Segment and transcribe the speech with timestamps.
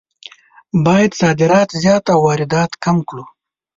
[0.85, 3.23] باید صادرات زیات او واردات کم کړو.